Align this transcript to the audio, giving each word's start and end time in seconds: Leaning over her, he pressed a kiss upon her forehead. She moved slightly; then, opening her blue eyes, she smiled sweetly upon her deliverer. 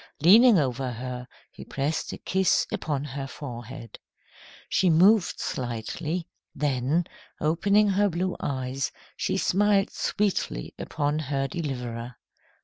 Leaning 0.19 0.57
over 0.57 0.93
her, 0.93 1.27
he 1.51 1.63
pressed 1.63 2.11
a 2.11 2.17
kiss 2.17 2.65
upon 2.71 3.03
her 3.03 3.27
forehead. 3.27 3.99
She 4.67 4.89
moved 4.89 5.39
slightly; 5.39 6.27
then, 6.55 7.05
opening 7.39 7.89
her 7.89 8.09
blue 8.09 8.35
eyes, 8.39 8.91
she 9.15 9.37
smiled 9.37 9.91
sweetly 9.91 10.73
upon 10.79 11.19
her 11.19 11.47
deliverer. 11.47 12.15